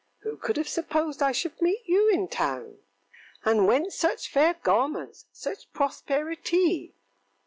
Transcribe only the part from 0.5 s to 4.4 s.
have supposed I should meet you in Town? And whence such